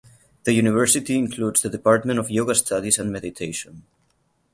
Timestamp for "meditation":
3.11-3.83